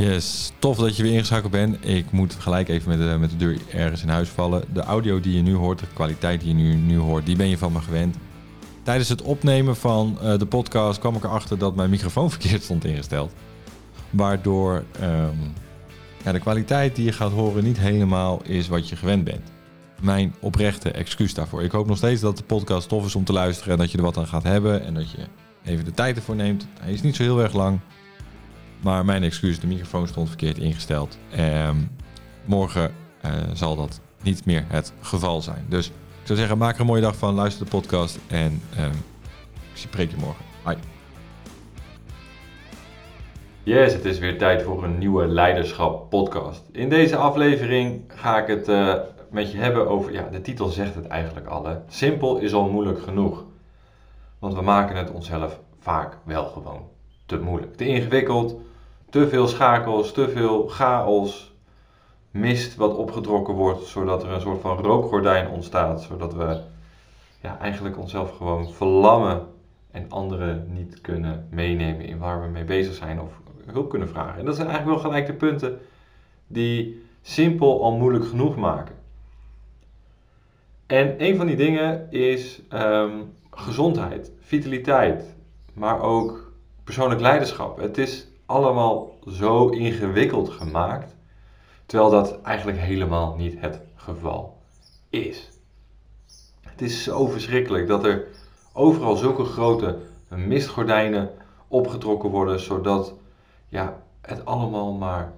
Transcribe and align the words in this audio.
Yes, 0.00 0.52
tof 0.58 0.76
dat 0.76 0.96
je 0.96 1.02
weer 1.02 1.12
ingeschakeld 1.12 1.52
bent. 1.52 1.88
Ik 1.88 2.10
moet 2.10 2.34
gelijk 2.34 2.68
even 2.68 2.88
met 2.88 2.98
de, 2.98 3.16
met 3.18 3.30
de 3.30 3.36
deur 3.36 3.58
ergens 3.72 4.02
in 4.02 4.08
huis 4.08 4.28
vallen. 4.28 4.64
De 4.72 4.80
audio 4.80 5.20
die 5.20 5.36
je 5.36 5.42
nu 5.42 5.54
hoort, 5.54 5.78
de 5.78 5.86
kwaliteit 5.94 6.40
die 6.40 6.48
je 6.48 6.54
nu, 6.54 6.74
nu 6.74 6.98
hoort, 6.98 7.26
die 7.26 7.36
ben 7.36 7.48
je 7.48 7.58
van 7.58 7.72
me 7.72 7.80
gewend. 7.80 8.16
Tijdens 8.82 9.08
het 9.08 9.22
opnemen 9.22 9.76
van 9.76 10.18
uh, 10.22 10.38
de 10.38 10.46
podcast 10.46 10.98
kwam 10.98 11.14
ik 11.14 11.24
erachter 11.24 11.58
dat 11.58 11.74
mijn 11.74 11.90
microfoon 11.90 12.30
verkeerd 12.36 12.62
stond 12.62 12.84
ingesteld. 12.84 13.32
Waardoor 14.10 14.84
um, 15.02 15.52
ja, 16.24 16.32
de 16.32 16.38
kwaliteit 16.38 16.96
die 16.96 17.04
je 17.04 17.12
gaat 17.12 17.32
horen 17.32 17.64
niet 17.64 17.78
helemaal 17.78 18.42
is 18.42 18.68
wat 18.68 18.88
je 18.88 18.96
gewend 18.96 19.24
bent. 19.24 19.52
Mijn 20.00 20.34
oprechte 20.40 20.90
excuus 20.90 21.34
daarvoor. 21.34 21.62
Ik 21.62 21.72
hoop 21.72 21.86
nog 21.86 21.96
steeds 21.96 22.20
dat 22.20 22.36
de 22.36 22.44
podcast 22.44 22.88
tof 22.88 23.06
is 23.06 23.14
om 23.14 23.24
te 23.24 23.32
luisteren 23.32 23.72
en 23.72 23.78
dat 23.78 23.90
je 23.90 23.98
er 23.98 24.04
wat 24.04 24.16
aan 24.16 24.26
gaat 24.26 24.42
hebben 24.42 24.84
en 24.84 24.94
dat 24.94 25.10
je 25.10 25.18
even 25.64 25.84
de 25.84 25.94
tijd 25.94 26.16
ervoor 26.16 26.36
neemt. 26.36 26.66
Hij 26.80 26.92
is 26.92 27.02
niet 27.02 27.16
zo 27.16 27.22
heel 27.22 27.40
erg 27.40 27.54
lang. 27.54 27.80
Maar 28.80 29.04
mijn 29.04 29.22
excuus, 29.22 29.60
de 29.60 29.66
microfoon 29.66 30.08
stond 30.08 30.28
verkeerd 30.28 30.58
ingesteld. 30.58 31.18
Um, 31.38 31.90
morgen 32.44 32.94
uh, 33.24 33.32
zal 33.52 33.76
dat 33.76 34.00
niet 34.22 34.44
meer 34.44 34.64
het 34.68 34.92
geval 35.00 35.42
zijn. 35.42 35.64
Dus 35.68 35.86
ik 35.86 36.26
zou 36.26 36.38
zeggen, 36.38 36.58
maak 36.58 36.74
er 36.74 36.80
een 36.80 36.86
mooie 36.86 37.00
dag 37.00 37.16
van. 37.16 37.34
Luister 37.34 37.64
de 37.64 37.70
podcast 37.70 38.18
en 38.26 38.62
um, 38.78 38.92
ik 39.72 39.76
spreek 39.76 40.10
je 40.10 40.16
morgen. 40.16 40.44
Bye. 40.64 40.76
Yes, 43.62 43.92
het 43.92 44.04
is 44.04 44.18
weer 44.18 44.38
tijd 44.38 44.62
voor 44.62 44.84
een 44.84 44.98
nieuwe 44.98 45.26
Leiderschap 45.26 46.10
podcast. 46.10 46.62
In 46.72 46.88
deze 46.88 47.16
aflevering 47.16 48.02
ga 48.08 48.42
ik 48.42 48.46
het 48.46 48.68
uh, 48.68 48.94
met 49.30 49.52
je 49.52 49.58
hebben 49.58 49.88
over, 49.88 50.12
ja, 50.12 50.28
de 50.32 50.40
titel 50.40 50.68
zegt 50.68 50.94
het 50.94 51.06
eigenlijk 51.06 51.46
al. 51.46 51.82
Simpel 51.88 52.38
is 52.38 52.52
al 52.52 52.68
moeilijk 52.70 53.02
genoeg. 53.02 53.44
Want 54.38 54.54
we 54.54 54.62
maken 54.62 54.96
het 54.96 55.10
onszelf 55.10 55.60
vaak 55.80 56.16
wel 56.24 56.44
gewoon 56.44 56.82
te 57.26 57.38
moeilijk, 57.38 57.76
te 57.76 57.86
ingewikkeld, 57.86 58.60
te 59.10 59.28
veel 59.28 59.46
schakels, 59.46 60.12
te 60.12 60.28
veel 60.28 60.68
chaos, 60.68 61.54
mist 62.30 62.76
wat 62.76 62.96
opgetrokken 62.96 63.54
wordt, 63.54 63.86
zodat 63.86 64.22
er 64.22 64.30
een 64.30 64.40
soort 64.40 64.60
van 64.60 64.76
rookgordijn 64.76 65.48
ontstaat, 65.48 66.02
zodat 66.02 66.34
we 66.34 66.60
ja, 67.40 67.58
eigenlijk 67.58 67.98
onszelf 67.98 68.36
gewoon 68.36 68.70
verlammen 68.70 69.46
en 69.90 70.06
anderen 70.08 70.66
niet 70.72 71.00
kunnen 71.00 71.46
meenemen 71.50 72.04
in 72.04 72.18
waar 72.18 72.42
we 72.42 72.48
mee 72.48 72.64
bezig 72.64 72.94
zijn 72.94 73.20
of 73.20 73.40
hulp 73.66 73.90
kunnen 73.90 74.08
vragen. 74.08 74.38
En 74.38 74.44
dat 74.44 74.56
zijn 74.56 74.68
eigenlijk 74.68 75.00
wel 75.00 75.10
gelijk 75.10 75.26
de 75.26 75.46
punten 75.46 75.80
die 76.46 77.04
simpel 77.22 77.82
al 77.82 77.92
moeilijk 77.92 78.24
genoeg 78.24 78.56
maken. 78.56 78.94
En 80.86 81.14
een 81.18 81.36
van 81.36 81.46
die 81.46 81.56
dingen 81.56 82.10
is 82.10 82.62
um, 82.72 83.32
gezondheid, 83.50 84.32
vitaliteit, 84.40 85.34
maar 85.72 86.00
ook 86.00 86.52
persoonlijk 86.84 87.20
leiderschap. 87.20 87.78
Het 87.78 87.98
is 87.98 88.29
allemaal 88.50 89.18
zo 89.26 89.68
ingewikkeld 89.68 90.50
gemaakt, 90.50 91.16
terwijl 91.86 92.10
dat 92.10 92.40
eigenlijk 92.40 92.78
helemaal 92.78 93.36
niet 93.36 93.60
het 93.60 93.80
geval 93.94 94.58
is. 95.08 95.48
Het 96.60 96.82
is 96.82 97.02
zo 97.02 97.26
verschrikkelijk 97.26 97.86
dat 97.86 98.04
er 98.04 98.26
overal 98.72 99.16
zulke 99.16 99.44
grote 99.44 99.98
mistgordijnen 100.28 101.30
opgetrokken 101.68 102.30
worden, 102.30 102.60
zodat 102.60 103.14
ja, 103.68 104.02
het 104.20 104.44
allemaal 104.44 104.92
maar 104.92 105.32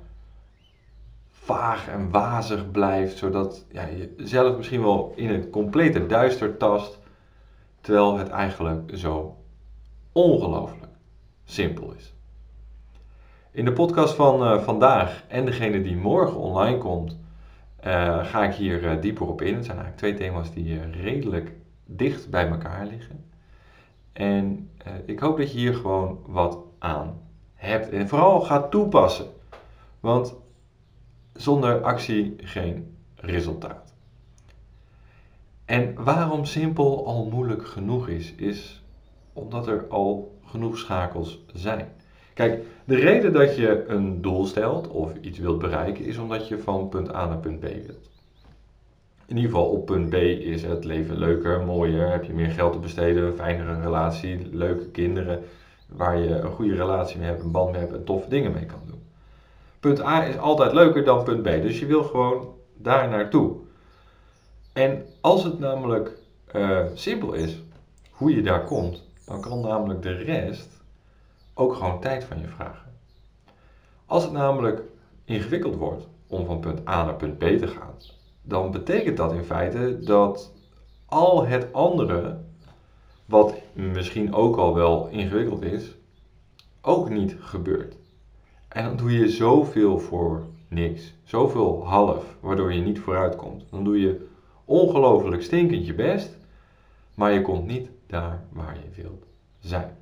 vaag 1.31 1.89
en 1.89 2.11
wazig 2.11 2.71
blijft, 2.71 3.17
zodat 3.19 3.65
ja, 3.71 3.87
je 3.87 4.15
zelf 4.17 4.57
misschien 4.57 4.83
wel 4.83 5.13
in 5.17 5.29
het 5.29 5.51
complete 5.51 6.07
duister 6.07 6.57
tast, 6.57 6.99
terwijl 7.81 8.19
het 8.19 8.29
eigenlijk 8.29 8.91
zo 8.95 9.37
ongelooflijk 10.13 10.93
simpel 11.45 11.93
is. 11.93 12.13
In 13.55 13.65
de 13.65 13.73
podcast 13.73 14.15
van 14.15 14.43
uh, 14.43 14.63
vandaag 14.63 15.25
en 15.29 15.45
degene 15.45 15.83
die 15.83 15.97
morgen 15.97 16.37
online 16.37 16.79
komt, 16.79 17.19
uh, 17.87 18.25
ga 18.25 18.45
ik 18.45 18.55
hier 18.55 18.83
uh, 18.83 19.01
dieper 19.01 19.29
op 19.29 19.43
in. 19.43 19.55
Het 19.55 19.65
zijn 19.65 19.79
eigenlijk 19.79 19.97
twee 19.97 20.29
thema's 20.29 20.53
die 20.53 20.81
redelijk 20.91 21.53
dicht 21.85 22.31
bij 22.31 22.49
elkaar 22.49 22.87
liggen. 22.87 23.25
En 24.13 24.71
ik 25.05 25.19
hoop 25.19 25.37
dat 25.37 25.53
je 25.53 25.59
hier 25.59 25.75
gewoon 25.75 26.19
wat 26.27 26.59
aan 26.79 27.21
hebt. 27.55 27.89
En 27.89 28.09
vooral 28.09 28.41
gaat 28.41 28.71
toepassen. 28.71 29.27
Want 30.01 30.35
zonder 31.33 31.83
actie 31.83 32.35
geen 32.37 32.97
resultaat. 33.17 33.95
En 35.65 36.05
waarom 36.05 36.45
simpel 36.45 37.07
al 37.07 37.25
moeilijk 37.25 37.67
genoeg 37.67 38.09
is, 38.09 38.35
is 38.35 38.83
omdat 39.33 39.67
er 39.67 39.87
al 39.89 40.39
genoeg 40.45 40.79
schakels 40.79 41.45
zijn. 41.53 41.89
Kijk, 42.35 42.63
de 42.85 42.97
reden 42.97 43.33
dat 43.33 43.57
je 43.57 43.85
een 43.87 44.23
doel 44.23 44.47
stelt 44.47 44.89
of 44.89 45.13
iets 45.21 45.39
wilt 45.39 45.59
bereiken 45.59 46.05
is 46.05 46.19
omdat 46.19 46.49
je 46.49 46.59
van 46.59 46.89
punt 46.89 47.15
A 47.15 47.27
naar 47.27 47.39
punt 47.39 47.61
B 47.61 47.63
wilt. 47.63 48.11
In 49.27 49.37
ieder 49.37 49.51
geval 49.51 49.69
op 49.69 49.87
punt 49.87 50.11
B 50.11 50.15
is 50.15 50.63
het 50.63 50.85
leven 50.85 51.19
leuker, 51.19 51.61
mooier, 51.61 52.11
heb 52.11 52.25
je 52.25 52.33
meer 52.33 52.51
geld 52.51 52.73
te 52.73 52.79
besteden, 52.79 53.35
fijnere 53.35 53.81
relatie, 53.81 54.49
leuke 54.53 54.87
kinderen 54.91 55.43
waar 55.89 56.19
je 56.19 56.29
een 56.29 56.53
goede 56.53 56.75
relatie 56.75 57.19
mee 57.19 57.29
hebt, 57.29 57.43
een 57.43 57.51
band 57.51 57.71
mee 57.71 57.81
hebt 57.81 57.93
en 57.93 58.05
toffe 58.05 58.29
dingen 58.29 58.53
mee 58.53 58.67
kan 58.67 58.83
doen. 58.87 59.03
Punt 59.81 60.03
A 60.03 60.27
is 60.27 60.39
altijd 60.39 60.73
leuker 60.73 61.05
dan 61.05 61.25
punt 61.25 61.43
B, 61.43 61.45
dus 61.45 61.79
je 61.79 61.87
wil 61.87 62.03
gewoon 62.03 62.55
daar 62.75 63.09
naartoe. 63.09 63.57
En 64.73 65.05
als 65.21 65.45
het 65.45 65.59
namelijk 65.59 66.11
uh, 66.57 66.81
simpel 66.95 67.33
is 67.33 67.63
hoe 68.11 68.35
je 68.35 68.43
daar 68.43 68.65
komt, 68.65 69.03
dan 69.27 69.41
kan 69.41 69.61
namelijk 69.61 70.03
de 70.03 70.13
rest 70.13 70.82
ook 71.55 71.75
gewoon 71.75 72.01
tijd 72.01 72.25
van 72.25 72.41
je 72.41 72.49
vragen. 72.49 72.93
Als 74.07 74.23
het 74.23 74.33
namelijk 74.33 74.83
ingewikkeld 75.25 75.77
wordt 75.77 76.09
om 76.27 76.47
van 76.47 76.61
punt 76.61 76.89
A 76.89 77.05
naar 77.05 77.15
punt 77.15 77.39
B 77.39 77.43
te 77.43 77.67
gaan, 77.67 77.95
dan 78.43 78.71
betekent 78.71 79.17
dat 79.17 79.33
in 79.33 79.45
feite 79.45 79.99
dat 79.99 80.53
al 81.07 81.47
het 81.47 81.73
andere, 81.73 82.39
wat 83.25 83.55
misschien 83.73 84.35
ook 84.35 84.57
al 84.57 84.75
wel 84.75 85.09
ingewikkeld 85.09 85.63
is, 85.63 85.95
ook 86.81 87.11
niet 87.11 87.37
gebeurt. 87.41 87.97
En 88.69 88.85
dan 88.85 88.97
doe 88.97 89.13
je 89.13 89.29
zoveel 89.29 89.99
voor 89.99 90.47
niks, 90.69 91.15
zoveel 91.25 91.87
half, 91.87 92.37
waardoor 92.41 92.73
je 92.73 92.81
niet 92.81 93.01
vooruit 93.01 93.37
komt. 93.37 93.65
Dan 93.71 93.85
doe 93.85 94.01
je 94.01 94.27
ongelooflijk 94.65 95.43
stinkend 95.43 95.87
je 95.87 95.95
best, 95.95 96.37
maar 97.15 97.33
je 97.33 97.43
komt 97.43 97.67
niet 97.67 97.91
daar 98.07 98.45
waar 98.53 98.77
je 98.77 99.03
wilt 99.03 99.25
zijn. 99.61 99.97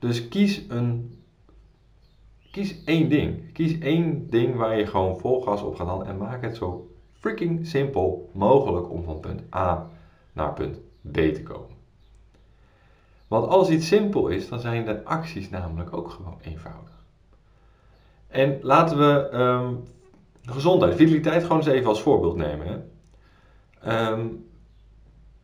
Dus 0.00 0.28
kies 0.28 0.62
een. 0.68 1.18
Kies 2.50 2.84
één 2.84 3.08
ding. 3.08 3.52
Kies 3.52 3.78
één 3.78 4.30
ding 4.30 4.56
waar 4.56 4.78
je 4.78 4.86
gewoon 4.86 5.18
vol 5.18 5.40
gas 5.40 5.62
op 5.62 5.74
gaat 5.74 5.86
halen 5.86 6.06
en 6.06 6.16
maak 6.16 6.42
het 6.42 6.56
zo 6.56 6.90
freaking 7.12 7.66
simpel 7.66 8.30
mogelijk 8.32 8.90
om 8.90 9.02
van 9.02 9.20
punt 9.20 9.54
A 9.54 9.90
naar 10.32 10.52
punt 10.52 10.78
B 11.10 11.14
te 11.14 11.42
komen. 11.42 11.76
Want 13.28 13.46
als 13.46 13.70
iets 13.70 13.86
simpel 13.86 14.28
is, 14.28 14.48
dan 14.48 14.60
zijn 14.60 14.84
de 14.84 15.04
acties 15.04 15.50
namelijk 15.50 15.96
ook 15.96 16.10
gewoon 16.10 16.38
eenvoudig. 16.42 17.04
En 18.26 18.58
laten 18.62 18.98
we 18.98 19.38
um, 19.38 19.82
gezondheid, 20.42 20.94
vitaliteit 20.94 21.42
gewoon 21.42 21.58
eens 21.58 21.66
even 21.66 21.88
als 21.88 22.02
voorbeeld 22.02 22.36
nemen. 22.36 22.66
Hè. 22.66 24.10
Um, 24.10 24.48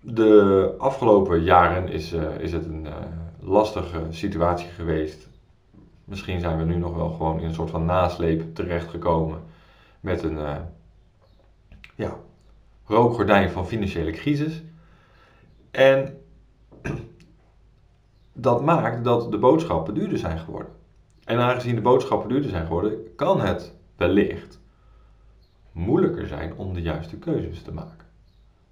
de 0.01 0.75
afgelopen 0.79 1.43
jaren 1.43 1.89
is, 1.89 2.13
uh, 2.13 2.39
is 2.39 2.53
het 2.53 2.65
een, 2.65 2.85
uh, 2.85 2.95
lastige 3.47 4.07
situatie 4.11 4.69
geweest. 4.69 5.29
Misschien 6.05 6.41
zijn 6.41 6.59
we 6.59 6.65
nu 6.65 6.77
nog 6.77 6.95
wel 6.95 7.11
gewoon 7.11 7.39
in 7.39 7.47
een 7.47 7.55
soort 7.55 7.71
van 7.71 7.85
nasleep 7.85 8.55
terechtgekomen 8.55 9.43
met 10.01 10.23
een 10.23 10.37
uh, 10.37 10.57
ja, 11.95 12.17
rookgordijn 12.85 13.51
van 13.51 13.67
financiële 13.67 14.11
crisis. 14.11 14.63
En 15.71 16.21
dat 18.33 18.63
maakt 18.65 19.05
dat 19.05 19.31
de 19.31 19.39
boodschappen 19.39 19.95
duurder 19.95 20.19
zijn 20.19 20.39
geworden. 20.39 20.73
En 21.25 21.39
aangezien 21.39 21.75
de 21.75 21.81
boodschappen 21.81 22.29
duurder 22.29 22.51
zijn 22.51 22.67
geworden, 22.67 23.15
kan 23.17 23.41
het 23.41 23.75
wellicht 23.97 24.61
moeilijker 25.73 26.27
zijn 26.27 26.57
om 26.57 26.75
de 26.75 26.83
juiste 26.83 27.17
keuzes 27.17 27.63
te 27.63 27.73
maken. 27.73 28.07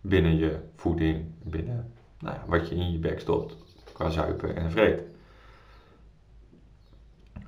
Binnen 0.01 0.37
je 0.37 0.59
voeding, 0.77 1.25
binnen 1.43 1.93
nou 2.19 2.35
ja, 2.35 2.45
wat 2.47 2.69
je 2.69 2.75
in 2.75 2.93
je 2.93 2.99
bek 2.99 3.21
stopt 3.21 3.64
qua 3.95 4.11
zuipen 4.11 4.57
en 4.57 4.71
vreten. 4.71 5.13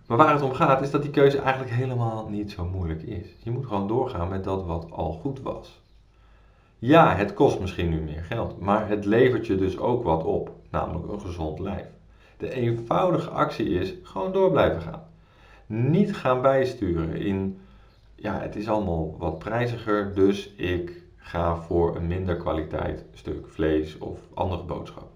Maar 0.07 0.17
waar 0.17 0.33
het 0.33 0.43
om 0.43 0.53
gaat 0.53 0.83
is 0.83 0.91
dat 0.91 1.03
die 1.03 1.11
keuze 1.11 1.39
eigenlijk 1.39 1.75
helemaal 1.75 2.29
niet 2.29 2.51
zo 2.51 2.65
moeilijk 2.65 3.03
is. 3.03 3.27
Je 3.43 3.51
moet 3.51 3.67
gewoon 3.67 3.89
doorgaan 3.89 4.29
met 4.29 4.45
dat 4.45 4.65
wat 4.65 4.91
al 4.91 5.13
goed 5.13 5.43
was. 5.43 5.81
Ja, 6.79 7.15
het 7.15 7.35
kost 7.35 7.61
misschien 7.61 7.89
nu 7.89 8.01
meer 8.01 8.23
geld, 8.23 8.61
maar 8.61 8.89
het 8.89 9.05
levert 9.05 9.47
je 9.47 9.57
dus 9.57 9.79
ook 9.79 10.03
wat 10.03 10.25
op, 10.25 10.51
namelijk 10.71 11.13
een 11.13 11.21
gezond 11.21 11.59
lijf. 11.59 11.87
De 12.37 12.51
eenvoudige 12.51 13.31
actie 13.31 13.69
is 13.69 13.95
gewoon 14.03 14.33
door 14.33 14.51
blijven 14.51 14.81
gaan. 14.83 15.03
Niet 15.67 16.17
gaan 16.17 16.43
bijsturen 16.43 17.17
in, 17.17 17.59
ja, 18.15 18.41
het 18.41 18.57
is 18.57 18.69
allemaal 18.69 19.17
wat 19.19 19.39
prijziger, 19.39 20.15
dus 20.15 20.55
ik 20.55 21.03
ga 21.17 21.57
voor 21.57 21.97
een 21.97 22.07
minder 22.07 22.37
kwaliteit 22.37 23.05
stuk 23.13 23.49
vlees 23.49 23.99
of 23.99 24.19
andere 24.35 24.63
boodschappen. 24.63 25.16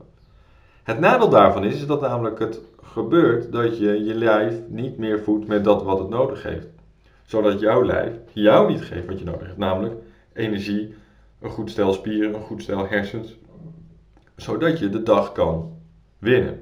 Het 0.91 0.99
nadeel 0.99 1.29
daarvan 1.29 1.65
is, 1.65 1.75
is 1.75 1.87
dat 1.87 2.01
namelijk 2.01 2.39
het 2.39 2.61
gebeurt 2.83 3.53
dat 3.53 3.79
je 3.79 4.05
je 4.05 4.15
lijf 4.15 4.55
niet 4.69 4.99
meer 4.99 5.21
voedt 5.21 5.47
met 5.47 5.65
dat 5.65 5.83
wat 5.83 5.99
het 5.99 6.09
nodig 6.09 6.43
heeft. 6.43 6.67
Zodat 7.25 7.61
jouw 7.61 7.85
lijf 7.85 8.13
jou 8.33 8.73
niet 8.73 8.83
geeft 8.83 9.07
wat 9.07 9.19
je 9.19 9.25
nodig 9.25 9.47
hebt, 9.47 9.59
namelijk 9.59 9.95
energie, 10.33 10.95
een 11.41 11.51
goed 11.51 11.71
stel 11.71 11.93
spieren, 11.93 12.35
een 12.35 12.41
goed 12.41 12.63
stel 12.63 12.89
hersens, 12.89 13.37
zodat 14.37 14.79
je 14.79 14.89
de 14.89 15.03
dag 15.03 15.33
kan 15.33 15.73
winnen. 16.19 16.61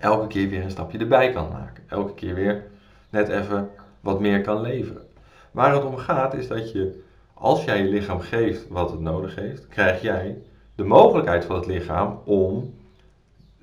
Elke 0.00 0.26
keer 0.26 0.48
weer 0.48 0.62
een 0.62 0.70
stapje 0.70 0.98
erbij 0.98 1.32
kan 1.32 1.48
maken. 1.48 1.84
Elke 1.86 2.14
keer 2.14 2.34
weer 2.34 2.64
net 3.10 3.28
even 3.28 3.70
wat 4.00 4.20
meer 4.20 4.40
kan 4.40 4.60
leveren. 4.60 5.02
Waar 5.50 5.74
het 5.74 5.84
om 5.84 5.96
gaat 5.96 6.34
is 6.34 6.48
dat 6.48 6.72
je, 6.72 7.02
als 7.34 7.64
jij 7.64 7.82
je 7.82 7.88
lichaam 7.88 8.20
geeft 8.20 8.68
wat 8.68 8.90
het 8.90 9.00
nodig 9.00 9.34
heeft, 9.34 9.68
krijg 9.68 10.02
jij 10.02 10.38
de 10.74 10.84
mogelijkheid 10.84 11.44
van 11.44 11.56
het 11.56 11.66
lichaam 11.66 12.20
om 12.24 12.74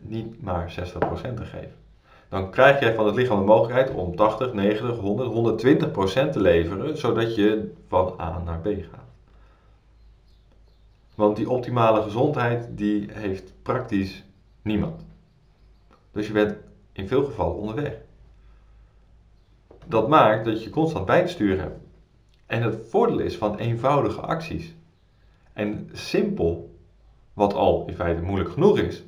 niet 0.01 0.41
maar 0.41 0.73
60% 0.79 1.33
te 1.33 1.45
geven. 1.45 1.79
Dan 2.29 2.51
krijg 2.51 2.79
jij 2.79 2.93
van 2.93 3.05
het 3.05 3.15
lichaam 3.15 3.39
de 3.39 3.45
mogelijkheid 3.45 3.91
om 3.91 4.15
80, 4.15 4.53
90, 4.53 4.97
100, 4.97 5.63
120% 6.27 6.31
te 6.31 6.41
leveren, 6.41 6.97
zodat 6.97 7.35
je 7.35 7.73
van 7.87 8.15
A 8.19 8.41
naar 8.45 8.59
B 8.59 8.65
gaat. 8.65 9.09
Want 11.15 11.35
die 11.35 11.49
optimale 11.49 12.01
gezondheid, 12.01 12.77
die 12.77 13.07
heeft 13.11 13.53
praktisch 13.61 14.23
niemand. 14.61 15.05
Dus 16.11 16.27
je 16.27 16.33
bent 16.33 16.55
in 16.91 17.07
veel 17.07 17.23
gevallen 17.23 17.55
onderweg. 17.55 17.93
Dat 19.85 20.07
maakt 20.07 20.45
dat 20.45 20.63
je 20.63 20.69
constant 20.69 21.05
bij 21.05 21.21
te 21.21 21.31
sturen 21.31 21.59
hebt. 21.59 21.79
En 22.45 22.61
het 22.61 22.77
voordeel 22.89 23.19
is 23.19 23.37
van 23.37 23.57
eenvoudige 23.57 24.21
acties. 24.21 24.75
En 25.53 25.89
simpel, 25.91 26.75
wat 27.33 27.53
al 27.53 27.85
in 27.87 27.95
feite 27.95 28.21
moeilijk 28.21 28.51
genoeg 28.51 28.77
is, 28.79 29.03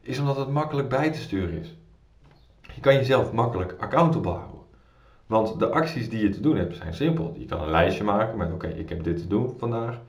is 0.00 0.18
omdat 0.18 0.36
het 0.36 0.48
makkelijk 0.48 0.88
bij 0.88 1.10
te 1.10 1.18
sturen 1.18 1.60
is. 1.60 1.76
Je 2.74 2.80
kan 2.80 2.94
jezelf 2.94 3.32
makkelijk 3.32 3.74
accountable 3.78 4.30
houden. 4.30 4.60
Want 5.26 5.58
de 5.58 5.68
acties 5.68 6.10
die 6.10 6.22
je 6.22 6.30
te 6.30 6.40
doen 6.40 6.56
hebt 6.56 6.76
zijn 6.76 6.94
simpel. 6.94 7.34
Je 7.38 7.44
kan 7.44 7.62
een 7.62 7.70
lijstje 7.70 8.04
maken 8.04 8.36
met 8.36 8.52
oké, 8.52 8.66
ik 8.66 8.88
heb 8.88 9.04
dit 9.04 9.18
te 9.18 9.26
doen 9.26 9.54
vandaag. 9.58 10.00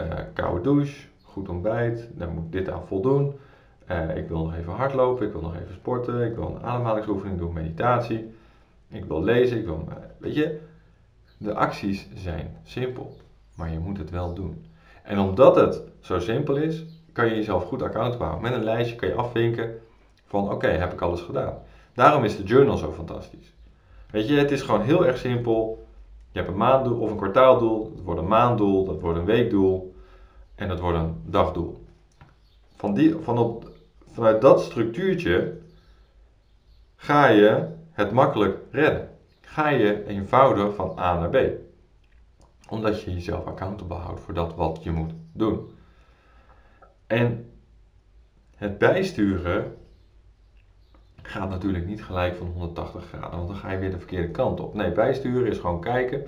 Uh, 0.00 0.06
koude 0.32 0.60
douche, 0.60 1.06
goed 1.22 1.48
ontbijt, 1.48 2.08
daar 2.14 2.28
moet 2.28 2.44
ik 2.44 2.52
dit 2.52 2.70
aan 2.70 2.86
voldoen. 2.86 3.32
Uh, 3.90 4.16
ik 4.16 4.28
wil 4.28 4.44
nog 4.44 4.54
even 4.54 4.72
hardlopen, 4.72 5.26
ik 5.26 5.32
wil 5.32 5.40
nog 5.40 5.54
even 5.54 5.74
sporten, 5.74 6.26
ik 6.26 6.34
wil 6.34 6.54
een 6.56 6.62
ademhalingsoefening 6.62 7.38
doen, 7.38 7.52
meditatie. 7.52 8.34
Ik 8.88 9.04
wil 9.04 9.22
lezen, 9.22 9.58
ik 9.58 9.64
wil, 9.64 9.88
weet 10.18 10.34
je, 10.34 10.60
de 11.38 11.54
acties 11.54 12.08
zijn 12.14 12.56
simpel, 12.64 13.16
maar 13.54 13.72
je 13.72 13.78
moet 13.78 13.98
het 13.98 14.10
wel 14.10 14.34
doen. 14.34 14.64
En 15.02 15.18
omdat 15.18 15.56
het 15.56 15.82
zo 16.00 16.18
simpel 16.18 16.56
is, 16.56 16.84
kan 17.12 17.26
je 17.26 17.34
jezelf 17.34 17.64
goed 17.64 17.80
houden. 17.80 18.40
Met 18.40 18.52
een 18.52 18.64
lijstje 18.64 18.96
kan 18.96 19.08
je 19.08 19.14
afvinken 19.14 19.80
van 20.26 20.50
oké, 20.50 20.66
heb 20.66 20.92
ik 20.92 21.00
alles 21.00 21.20
gedaan. 21.20 21.58
Daarom 21.94 22.24
is 22.24 22.36
de 22.36 22.42
journal 22.42 22.76
zo 22.76 22.92
fantastisch. 22.92 23.52
Weet 24.10 24.28
je, 24.28 24.34
het 24.34 24.50
is 24.50 24.62
gewoon 24.62 24.82
heel 24.82 25.06
erg 25.06 25.18
simpel. 25.18 25.86
Je 26.30 26.38
hebt 26.38 26.50
een 26.50 26.56
maanddoel 26.56 27.00
of 27.00 27.10
een 27.10 27.16
kwartaaldoel, 27.16 27.92
dat 27.94 28.04
wordt 28.04 28.20
een 28.20 28.28
maanddoel, 28.28 28.84
dat 28.84 29.00
wordt 29.00 29.18
een 29.18 29.24
weekdoel 29.24 29.94
en 30.54 30.68
dat 30.68 30.80
wordt 30.80 30.98
een 30.98 31.22
dagdoel. 31.24 31.84
Van 32.76 32.94
die, 32.94 33.16
van 33.22 33.38
op, 33.38 33.70
vanuit 34.12 34.40
dat 34.40 34.62
structuurtje 34.62 35.58
ga 36.96 37.28
je 37.28 37.68
het 37.90 38.12
makkelijk 38.12 38.58
redden. 38.70 39.08
Ga 39.40 39.68
je 39.68 40.06
eenvoudig 40.06 40.74
van 40.74 40.98
A 40.98 41.18
naar 41.18 41.28
B. 41.28 41.36
Omdat 42.68 43.02
je 43.02 43.12
jezelf 43.12 43.44
accountable 43.44 43.96
houdt 43.96 44.20
voor 44.20 44.34
dat 44.34 44.54
wat 44.54 44.82
je 44.82 44.90
moet 44.90 45.12
doen. 45.32 45.71
En 47.12 47.50
het 48.56 48.78
bijsturen 48.78 49.76
gaat 51.22 51.48
natuurlijk 51.48 51.86
niet 51.86 52.04
gelijk 52.04 52.36
van 52.36 52.46
180 52.46 53.04
graden, 53.04 53.36
want 53.36 53.48
dan 53.48 53.56
ga 53.56 53.70
je 53.70 53.78
weer 53.78 53.90
de 53.90 53.98
verkeerde 53.98 54.30
kant 54.30 54.60
op. 54.60 54.74
Nee, 54.74 54.92
bijsturen 54.92 55.50
is 55.50 55.58
gewoon 55.58 55.80
kijken 55.80 56.26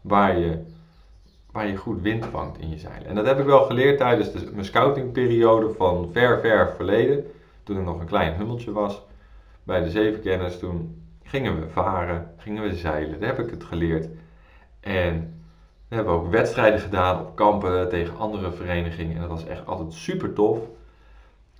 waar 0.00 0.38
je, 0.38 0.62
waar 1.50 1.66
je 1.66 1.76
goed 1.76 2.02
wind 2.02 2.26
vangt 2.26 2.58
in 2.58 2.68
je 2.68 2.78
zeilen. 2.78 3.08
En 3.08 3.14
dat 3.14 3.26
heb 3.26 3.38
ik 3.38 3.44
wel 3.44 3.64
geleerd 3.64 3.98
tijdens 3.98 4.32
de, 4.32 4.50
mijn 4.52 4.64
scoutingperiode 4.64 5.74
van 5.74 6.08
ver, 6.12 6.40
ver 6.40 6.74
verleden. 6.74 7.24
Toen 7.62 7.78
ik 7.78 7.84
nog 7.84 8.00
een 8.00 8.06
klein 8.06 8.36
hummeltje 8.36 8.72
was 8.72 9.02
bij 9.62 9.82
de 9.82 9.90
zevenkennis. 9.90 10.58
Toen 10.58 11.02
gingen 11.22 11.60
we 11.60 11.68
varen, 11.68 12.34
gingen 12.36 12.62
we 12.62 12.74
zeilen. 12.74 13.20
Daar 13.20 13.36
heb 13.36 13.46
ik 13.46 13.50
het 13.50 13.64
geleerd. 13.64 14.08
En 14.80 15.35
we 15.88 15.94
hebben 15.94 16.14
ook 16.14 16.30
wedstrijden 16.30 16.80
gedaan 16.80 17.20
op 17.20 17.36
kampen 17.36 17.88
tegen 17.88 18.16
andere 18.16 18.52
verenigingen. 18.52 19.14
En 19.14 19.20
dat 19.20 19.30
was 19.30 19.46
echt 19.46 19.66
altijd 19.66 19.92
super 19.92 20.32
tof. 20.32 20.58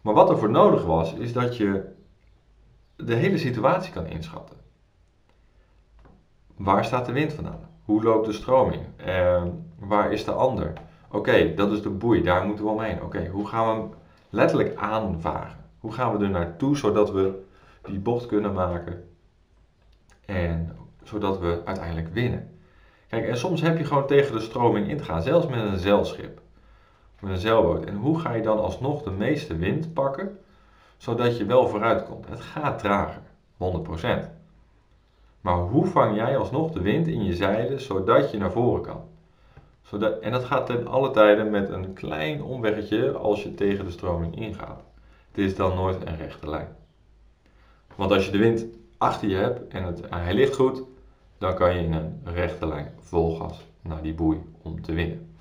Maar 0.02 0.14
wat 0.14 0.30
er 0.30 0.38
voor 0.38 0.50
nodig 0.50 0.84
was, 0.84 1.12
is 1.12 1.32
dat 1.32 1.56
je 1.56 1.94
de 2.96 3.14
hele 3.14 3.38
situatie 3.38 3.92
kan 3.92 4.06
inschatten. 4.06 4.56
Waar 6.56 6.84
staat 6.84 7.06
de 7.06 7.12
wind 7.12 7.32
vandaan? 7.32 7.68
Hoe 7.84 8.02
loopt 8.02 8.26
de 8.26 8.32
stroming? 8.32 8.82
Uh, 9.06 9.42
waar 9.78 10.12
is 10.12 10.24
de 10.24 10.32
ander? 10.32 10.72
Oké, 11.10 11.54
dat 11.54 11.72
is 11.72 11.82
de 11.82 11.90
boei, 11.90 12.22
daar 12.22 12.46
moeten 12.46 12.64
we 12.64 12.70
omheen. 12.70 13.02
Oké, 13.02 13.26
hoe 13.26 13.46
gaan 13.46 13.66
we 13.66 13.80
hem 13.80 13.90
letterlijk 14.30 14.76
aanvaren? 14.76 15.64
Hoe 15.78 15.92
gaan 15.92 16.18
we 16.18 16.24
er 16.24 16.30
naartoe 16.30 16.76
zodat 16.76 17.10
we 17.10 17.44
die 17.82 17.98
bocht 17.98 18.26
kunnen 18.26 18.52
maken 18.52 19.08
en 20.24 20.76
zodat 21.02 21.38
we 21.38 21.62
uiteindelijk 21.64 22.14
winnen? 22.14 22.55
Kijk, 23.08 23.28
en 23.28 23.36
soms 23.36 23.60
heb 23.60 23.78
je 23.78 23.84
gewoon 23.84 24.06
tegen 24.06 24.32
de 24.32 24.40
stroming 24.40 24.88
in 24.88 24.96
te 24.96 25.04
gaan, 25.04 25.22
zelfs 25.22 25.46
met 25.46 25.58
een 25.58 25.78
zeilschip, 25.78 26.40
met 27.20 27.30
een 27.30 27.38
zeilboot. 27.38 27.84
En 27.84 27.96
hoe 27.96 28.18
ga 28.18 28.32
je 28.32 28.42
dan 28.42 28.58
alsnog 28.58 29.02
de 29.02 29.10
meeste 29.10 29.56
wind 29.56 29.92
pakken, 29.92 30.38
zodat 30.96 31.36
je 31.36 31.44
wel 31.44 31.68
vooruit 31.68 32.04
komt? 32.04 32.28
Het 32.28 32.40
gaat 32.40 32.78
trager, 32.78 33.22
100%. 33.56 34.34
Maar 35.40 35.56
hoe 35.56 35.86
vang 35.86 36.16
jij 36.16 36.36
alsnog 36.36 36.72
de 36.72 36.80
wind 36.80 37.06
in 37.06 37.24
je 37.24 37.34
zeilen, 37.34 37.80
zodat 37.80 38.30
je 38.30 38.38
naar 38.38 38.52
voren 38.52 38.82
kan? 38.82 39.00
Zodat, 39.82 40.18
en 40.18 40.32
dat 40.32 40.44
gaat 40.44 40.66
ten 40.66 40.86
alle 40.86 41.10
tijden 41.10 41.50
met 41.50 41.68
een 41.68 41.92
klein 41.92 42.42
omweggetje 42.42 43.12
als 43.12 43.42
je 43.42 43.54
tegen 43.54 43.84
de 43.84 43.90
stroming 43.90 44.40
ingaat. 44.40 44.82
Het 45.28 45.38
is 45.38 45.56
dan 45.56 45.74
nooit 45.74 46.06
een 46.06 46.16
rechte 46.16 46.48
lijn. 46.48 46.76
Want 47.94 48.10
als 48.12 48.26
je 48.26 48.32
de 48.32 48.38
wind 48.38 48.64
achter 48.98 49.28
je 49.28 49.36
hebt 49.36 49.72
en 49.72 49.84
het, 49.84 50.00
hij 50.10 50.34
ligt 50.34 50.54
goed, 50.54 50.82
dan 51.38 51.54
kan 51.54 51.74
je 51.74 51.84
in 51.84 51.92
een 51.92 52.20
rechte 52.24 52.66
lijn 52.66 52.92
vol 53.00 53.36
gas 53.36 53.66
naar 53.82 54.02
die 54.02 54.14
boei 54.14 54.40
om 54.62 54.82
te 54.82 54.92
winnen. 54.92 55.34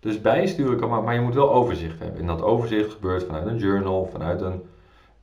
Dus 0.00 0.20
bijsturen 0.20 0.78
kan 0.78 0.88
maar, 0.88 1.02
maar 1.02 1.14
je 1.14 1.20
moet 1.20 1.34
wel 1.34 1.52
overzicht 1.52 1.98
hebben. 1.98 2.20
En 2.20 2.26
dat 2.26 2.42
overzicht 2.42 2.92
gebeurt 2.92 3.24
vanuit 3.24 3.46
een 3.46 3.58
journal, 3.58 4.08
vanuit 4.12 4.40
een, 4.40 4.62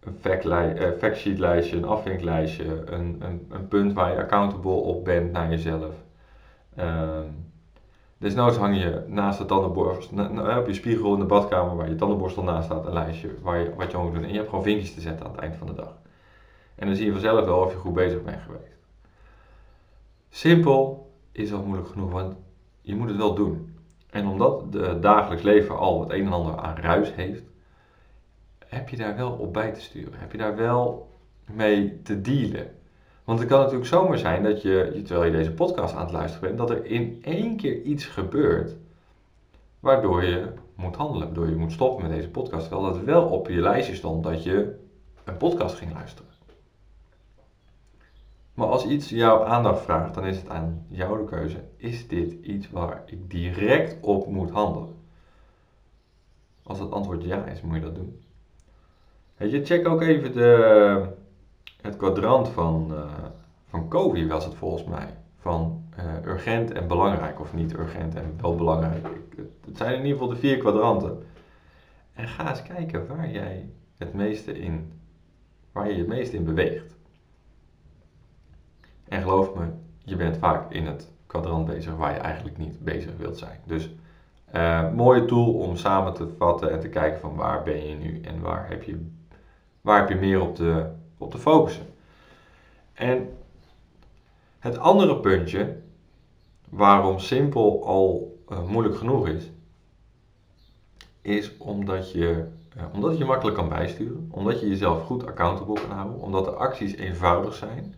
een 0.04 0.18
uh, 0.24 1.38
lijstje, 1.38 1.78
een 1.78 1.86
afvinklijstje, 1.86 2.92
een, 2.92 3.16
een, 3.20 3.48
een, 3.50 3.68
punt 3.68 3.94
waar 3.94 4.12
je 4.12 4.18
accountable 4.18 4.72
op 4.72 5.06
bent 5.06 5.32
naar 5.32 5.50
jezelf. 5.50 5.94
Uh, 6.80 7.20
desnoods 8.18 8.58
hang 8.58 8.78
je 8.78 9.04
naast 9.08 9.38
de 9.38 9.46
tandenborstel, 9.46 10.58
op 10.60 10.68
je 10.68 10.74
spiegel 10.74 11.14
in 11.14 11.20
de 11.20 11.26
badkamer 11.26 11.76
waar 11.76 11.90
je 11.90 11.96
tandenborstel 11.96 12.44
naast 12.44 12.66
staat, 12.66 12.86
een 12.86 12.94
lijstje 12.94 13.30
waar 13.42 13.60
je, 13.60 13.74
wat 13.76 13.92
je 13.92 13.98
moet 13.98 14.14
doen. 14.14 14.24
En 14.24 14.30
je 14.30 14.38
hebt 14.38 14.50
gewoon 14.50 14.64
vinkjes 14.64 14.94
te 14.94 15.02
zetten 15.02 15.26
aan 15.26 15.32
het 15.32 15.42
eind 15.42 15.56
van 15.56 15.68
de 15.68 15.74
dag. 15.74 15.94
En 16.76 16.88
dan 16.88 16.96
zie 16.96 17.06
je 17.06 17.12
vanzelf 17.12 17.46
wel 17.46 17.60
of 17.60 17.72
je 17.72 17.78
goed 17.78 17.94
bezig 17.94 18.24
bent 18.24 18.42
geweest. 18.42 18.76
Simpel 20.36 21.12
is 21.32 21.54
al 21.54 21.64
moeilijk 21.64 21.90
genoeg, 21.90 22.12
want 22.12 22.36
je 22.82 22.96
moet 22.96 23.08
het 23.08 23.18
wel 23.18 23.36
doen. 23.36 23.76
En 24.10 24.28
omdat 24.28 24.64
het 24.72 25.02
dagelijks 25.02 25.44
leven 25.44 25.78
al 25.78 26.00
het 26.00 26.10
een 26.10 26.26
en 26.26 26.32
ander 26.32 26.58
aan 26.58 26.76
ruis 26.76 27.14
heeft, 27.14 27.44
heb 28.66 28.90
je 28.90 28.98
daar 28.98 29.16
wel 29.16 29.32
op 29.32 29.54
bij 29.54 29.72
te 29.72 29.82
sturen. 29.82 30.20
Heb 30.20 30.32
je 30.32 30.38
daar 30.38 30.56
wel 30.56 31.10
mee 31.52 32.02
te 32.02 32.22
dealen. 32.22 32.76
Want 33.24 33.40
het 33.40 33.48
kan 33.48 33.60
natuurlijk 33.60 33.88
zomaar 33.88 34.18
zijn 34.18 34.44
dat 34.44 34.62
je, 34.62 35.02
terwijl 35.06 35.32
je 35.32 35.38
deze 35.38 35.54
podcast 35.54 35.96
aan 35.96 36.04
het 36.04 36.14
luisteren 36.14 36.48
bent, 36.48 36.58
dat 36.58 36.78
er 36.78 36.86
in 36.86 37.20
één 37.24 37.58
keer 37.58 37.82
iets 37.82 38.06
gebeurt 38.06 38.76
waardoor 39.80 40.24
je 40.24 40.48
moet 40.76 40.96
handelen, 40.96 41.28
waardoor 41.28 41.50
je 41.50 41.56
moet 41.56 41.72
stoppen 41.72 42.08
met 42.08 42.16
deze 42.16 42.30
podcast. 42.30 42.68
Terwijl 42.68 42.94
dat 42.94 43.04
wel 43.04 43.26
op 43.26 43.50
je 43.50 43.62
lijstje 43.62 43.96
stond 43.96 44.24
dat 44.24 44.44
je 44.44 44.76
een 45.24 45.38
podcast 45.38 45.76
ging 45.76 45.94
luisteren. 45.94 46.35
Maar 48.56 48.68
als 48.68 48.86
iets 48.86 49.10
jouw 49.10 49.44
aandacht 49.44 49.82
vraagt, 49.82 50.14
dan 50.14 50.26
is 50.26 50.38
het 50.38 50.50
aan 50.50 50.86
jou 50.88 51.18
de 51.18 51.26
keuze. 51.26 51.64
Is 51.78 52.08
dit 52.08 52.32
iets 52.32 52.70
waar 52.70 53.04
ik 53.06 53.30
direct 53.30 53.98
op 54.02 54.28
moet 54.28 54.52
handelen? 54.52 54.96
Als 56.64 56.80
het 56.80 56.92
antwoord 56.92 57.24
ja 57.24 57.46
is, 57.46 57.62
moet 57.62 57.76
je 57.76 57.82
dat 57.82 57.96
doen. 57.96 58.24
Weet 59.38 59.52
je, 59.52 59.66
check 59.66 59.88
ook 59.88 60.02
even 60.02 60.34
de, 60.34 61.08
het 61.82 61.96
kwadrant 61.98 62.48
van, 62.48 62.88
uh, 62.92 63.14
van 63.68 63.88
Covey 63.90 64.28
was 64.28 64.46
het 64.46 64.56
volgens 64.56 64.84
mij. 64.84 65.18
Van 65.40 65.84
uh, 66.00 66.26
urgent 66.26 66.72
en 66.72 66.88
belangrijk, 66.88 67.40
of 67.40 67.54
niet 67.54 67.74
urgent 67.74 68.16
en 68.16 68.38
wel 68.42 68.56
belangrijk. 68.56 69.08
Het 69.66 69.78
zijn 69.78 69.94
in 69.94 70.06
ieder 70.06 70.12
geval 70.12 70.28
de 70.28 70.40
vier 70.40 70.58
kwadranten. 70.58 71.24
En 72.14 72.28
ga 72.28 72.50
eens 72.50 72.62
kijken 72.62 73.08
waar 73.08 73.32
jij 73.32 73.70
het 73.98 74.14
meeste 74.14 74.60
in, 74.60 74.92
waar 75.72 75.92
je 75.92 75.98
het 75.98 76.08
meeste 76.08 76.36
in 76.36 76.44
beweegt. 76.44 76.95
En 79.08 79.22
geloof 79.22 79.54
me, 79.54 79.66
je 80.04 80.16
bent 80.16 80.38
vaak 80.38 80.72
in 80.72 80.86
het 80.86 81.12
kwadrant 81.28 81.66
bezig 81.66 81.96
waar 81.96 82.14
je 82.14 82.20
eigenlijk 82.20 82.58
niet 82.58 82.80
bezig 82.80 83.18
wilt 83.18 83.38
zijn. 83.38 83.60
Dus 83.66 83.90
Uh, 84.56 84.92
mooie 84.92 85.26
tool 85.26 85.54
om 85.54 85.76
samen 85.76 86.14
te 86.14 86.28
vatten 86.38 86.72
en 86.72 86.80
te 86.80 86.90
kijken 86.90 87.20
van 87.20 87.36
waar 87.36 87.64
ben 87.64 87.88
je 87.88 87.96
nu 87.96 88.22
en 88.22 88.42
waar 88.42 88.70
heb 88.70 88.84
je, 88.84 89.08
waar 89.82 90.00
heb 90.00 90.10
je 90.10 90.16
meer 90.16 90.42
op 90.42 90.56
te, 90.56 90.92
op 91.18 91.32
te 91.32 91.38
focussen. 91.38 91.86
En 92.94 93.38
het 94.60 94.78
andere 94.78 95.20
puntje, 95.20 95.78
waarom 96.70 97.20
simpel 97.20 97.86
al 97.86 98.38
uh, 98.50 98.68
moeilijk 98.68 98.98
genoeg 98.98 99.28
is, 99.28 99.52
is 101.22 101.58
omdat 101.58 102.12
je, 102.12 102.48
uh, 102.78 102.84
omdat 102.94 103.18
je 103.18 103.26
makkelijk 103.26 103.58
kan 103.58 103.70
bijsturen, 103.70 104.28
omdat 104.32 104.60
je 104.60 104.70
jezelf 104.70 105.06
goed 105.06 105.28
accountable 105.28 105.82
kan 105.82 105.98
houden, 105.98 106.20
omdat 106.20 106.46
de 106.46 106.52
acties 106.52 106.96
eenvoudig 106.96 107.54
zijn. 107.54 107.96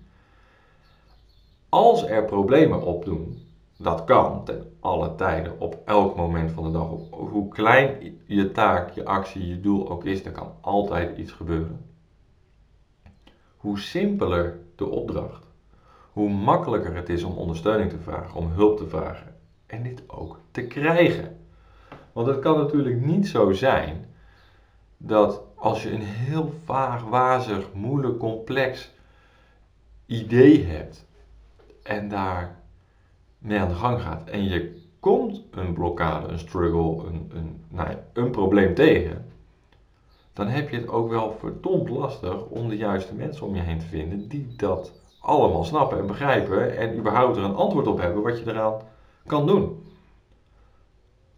Als 1.69 2.05
er 2.05 2.25
problemen 2.25 2.81
opdoen, 2.81 3.47
dat 3.77 4.03
kan 4.03 4.43
ten 4.43 4.73
alle 4.79 5.15
tijden, 5.15 5.59
op 5.59 5.77
elk 5.85 6.15
moment 6.15 6.51
van 6.51 6.63
de 6.63 6.71
dag. 6.71 6.87
hoe 7.09 7.47
klein 7.47 8.19
je 8.25 8.51
taak, 8.51 8.89
je 8.89 9.05
actie, 9.05 9.47
je 9.47 9.59
doel 9.59 9.89
ook 9.89 10.05
is, 10.05 10.25
er 10.25 10.31
kan 10.31 10.53
altijd 10.61 11.17
iets 11.17 11.31
gebeuren. 11.31 11.85
Hoe 13.57 13.79
simpeler 13.79 14.59
de 14.75 14.85
opdracht, 14.89 15.45
hoe 16.11 16.29
makkelijker 16.29 16.95
het 16.95 17.09
is 17.09 17.23
om 17.23 17.37
ondersteuning 17.37 17.89
te 17.89 17.99
vragen, 17.99 18.35
om 18.35 18.51
hulp 18.51 18.77
te 18.77 18.87
vragen 18.87 19.35
en 19.65 19.83
dit 19.83 20.03
ook 20.07 20.39
te 20.51 20.61
krijgen. 20.61 21.39
Want 22.11 22.27
het 22.27 22.39
kan 22.39 22.57
natuurlijk 22.57 23.01
niet 23.01 23.27
zo 23.27 23.51
zijn 23.51 24.05
dat 24.97 25.41
als 25.55 25.83
je 25.83 25.91
een 25.91 26.01
heel 26.01 26.53
vaag, 26.63 27.03
wazig, 27.03 27.73
moeilijk, 27.73 28.19
complex 28.19 28.91
idee 30.05 30.65
hebt 30.65 31.06
en 31.87 32.09
daar 32.09 32.59
mee 33.37 33.59
aan 33.59 33.67
de 33.67 33.73
gang 33.73 34.01
gaat 34.01 34.29
en 34.29 34.43
je 34.43 34.85
komt 34.99 35.43
een 35.51 35.73
blokkade, 35.73 36.27
een 36.27 36.39
struggle, 36.39 37.07
een, 37.07 37.31
een, 37.33 37.61
nou 37.67 37.89
ja, 37.89 37.99
een 38.13 38.31
probleem 38.31 38.75
tegen, 38.75 39.25
dan 40.33 40.47
heb 40.47 40.69
je 40.69 40.77
het 40.77 40.87
ook 40.87 41.09
wel 41.09 41.35
verdomd 41.39 41.89
lastig 41.89 42.45
om 42.45 42.69
de 42.69 42.77
juiste 42.77 43.15
mensen 43.15 43.45
om 43.45 43.55
je 43.55 43.61
heen 43.61 43.79
te 43.79 43.85
vinden 43.85 44.27
die 44.27 44.55
dat 44.55 44.91
allemaal 45.19 45.63
snappen 45.63 45.97
en 45.97 46.07
begrijpen 46.07 46.77
en 46.77 46.97
überhaupt 46.97 47.37
er 47.37 47.43
een 47.43 47.55
antwoord 47.55 47.87
op 47.87 47.99
hebben 47.99 48.23
wat 48.23 48.39
je 48.39 48.47
eraan 48.47 48.81
kan 49.25 49.47
doen. 49.47 49.83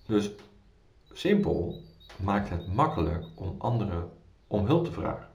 Dus 0.05 0.31
simpel 1.11 1.81
maakt 2.15 2.49
het 2.49 2.73
makkelijk 2.73 3.25
om 3.35 3.55
anderen 3.57 4.09
om 4.47 4.65
hulp 4.65 4.85
te 4.85 4.91
vragen. 4.91 5.27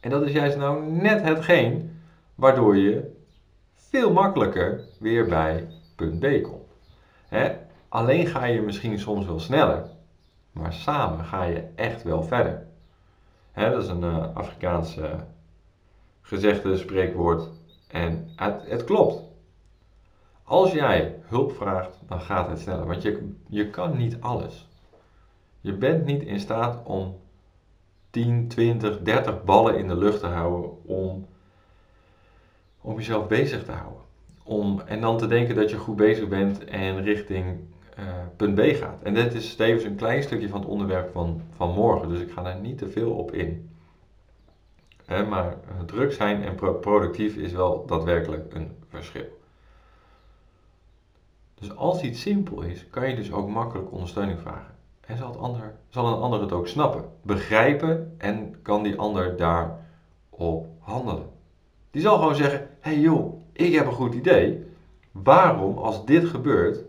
En 0.00 0.10
dat 0.10 0.22
is 0.22 0.32
juist 0.32 0.56
nou 0.56 0.90
net 0.90 1.22
hetgeen 1.22 2.00
waardoor 2.34 2.76
je 2.76 3.15
veel 3.96 4.12
makkelijker 4.12 4.80
weer 4.98 5.26
bij 5.26 5.68
punt 5.94 6.20
B 6.20 6.24
alleen 7.88 8.26
ga 8.26 8.44
je 8.44 8.60
misschien 8.60 8.98
soms 8.98 9.26
wel 9.26 9.38
sneller, 9.38 9.90
maar 10.52 10.72
samen 10.72 11.24
ga 11.24 11.44
je 11.44 11.68
echt 11.74 12.02
wel 12.02 12.22
verder. 12.22 12.66
dat 13.54 13.82
is 13.82 13.88
een 13.88 14.02
uh, 14.02 14.34
Afrikaanse 14.34 15.24
gezegde, 16.20 16.76
spreekwoord. 16.76 17.48
En 17.88 18.28
het, 18.36 18.62
het, 18.68 18.84
klopt. 18.84 19.22
Als 20.42 20.72
jij 20.72 21.18
hulp 21.22 21.52
vraagt, 21.52 21.98
dan 22.08 22.20
gaat 22.20 22.48
het 22.48 22.58
sneller. 22.58 22.86
Want 22.86 23.02
je, 23.02 23.34
je 23.48 23.70
kan 23.70 23.96
niet 23.96 24.20
alles. 24.20 24.68
Je 25.60 25.72
bent 25.72 26.04
niet 26.04 26.22
in 26.22 26.40
staat 26.40 26.84
om 26.84 27.20
10, 28.10 28.48
20, 28.48 29.00
30 29.00 29.44
ballen 29.44 29.78
in 29.78 29.88
de 29.88 29.96
lucht 29.96 30.20
te 30.20 30.26
houden 30.26 30.84
om 30.84 31.26
om 32.86 32.96
jezelf 32.96 33.26
bezig 33.26 33.64
te 33.64 33.72
houden. 33.72 34.00
Om, 34.42 34.80
en 34.80 35.00
dan 35.00 35.18
te 35.18 35.26
denken 35.26 35.54
dat 35.54 35.70
je 35.70 35.76
goed 35.76 35.96
bezig 35.96 36.28
bent 36.28 36.64
en 36.64 37.02
richting 37.02 37.58
uh, 37.98 38.04
punt 38.36 38.54
B 38.54 38.60
gaat. 38.60 39.02
En 39.02 39.14
dit 39.14 39.34
is 39.34 39.56
tevens 39.56 39.84
een 39.84 39.96
klein 39.96 40.22
stukje 40.22 40.48
van 40.48 40.60
het 40.60 40.68
onderwerp 40.68 41.12
van, 41.12 41.42
van 41.56 41.70
morgen, 41.70 42.08
dus 42.08 42.20
ik 42.20 42.30
ga 42.30 42.42
daar 42.42 42.60
niet 42.60 42.78
te 42.78 42.88
veel 42.88 43.10
op 43.10 43.32
in. 43.32 43.70
maar 45.06 45.56
druk 45.86 46.12
zijn 46.12 46.42
en 46.42 46.54
productief 46.80 47.36
is 47.36 47.52
wel 47.52 47.86
daadwerkelijk 47.86 48.54
een 48.54 48.76
verschil. 48.88 49.38
Dus 51.54 51.76
als 51.76 52.02
iets 52.02 52.20
simpel 52.20 52.62
is, 52.62 52.86
kan 52.90 53.08
je 53.08 53.16
dus 53.16 53.32
ook 53.32 53.48
makkelijk 53.48 53.92
ondersteuning 53.92 54.40
vragen. 54.40 54.74
En 55.00 55.16
zal, 55.16 55.28
het 55.28 55.38
ander, 55.40 55.74
zal 55.88 56.06
een 56.06 56.22
ander 56.22 56.40
het 56.40 56.52
ook 56.52 56.68
snappen, 56.68 57.04
begrijpen 57.22 58.14
en 58.18 58.62
kan 58.62 58.82
die 58.82 58.98
ander 58.98 59.36
daarop 59.36 60.66
handelen. 60.78 61.34
Die 61.96 62.04
zal 62.04 62.18
gewoon 62.18 62.34
zeggen: 62.34 62.68
Hé 62.80 62.90
hey 62.90 63.00
joh, 63.00 63.34
ik 63.52 63.74
heb 63.74 63.86
een 63.86 63.92
goed 63.92 64.14
idee. 64.14 64.64
Waarom, 65.12 65.78
als 65.78 66.04
dit 66.04 66.24
gebeurt, 66.24 66.84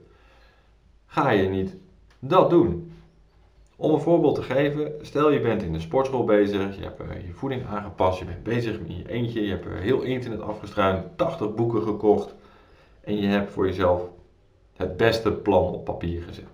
ga 1.06 1.30
je 1.30 1.50
niet 1.50 1.76
dat 2.20 2.50
doen? 2.50 2.92
Om 3.76 3.94
een 3.94 4.00
voorbeeld 4.00 4.36
te 4.36 4.42
geven, 4.42 4.92
stel 5.02 5.32
je 5.32 5.42
bent 5.42 5.64
in 5.64 5.74
de 5.74 5.80
sportschool 5.80 6.24
bezig, 6.24 6.78
je 6.78 6.84
hebt 6.84 7.00
eh, 7.00 7.26
je 7.28 7.34
voeding 7.34 7.66
aangepast, 7.66 8.20
je 8.20 8.26
bent 8.26 8.44
bezig 8.44 8.80
met 8.80 8.98
je 8.98 9.10
eentje, 9.10 9.42
je 9.42 9.50
hebt 9.50 9.66
heel 9.70 10.02
internet 10.02 10.42
afgestruind, 10.42 11.18
80 11.18 11.54
boeken 11.54 11.82
gekocht 11.82 12.36
en 13.04 13.18
je 13.18 13.28
hebt 13.28 13.52
voor 13.52 13.66
jezelf 13.66 14.02
het 14.76 14.98
beste 14.98 15.32
plan 15.32 15.74
op 15.74 15.86
papier 15.86 16.22
gezet. 16.22 16.48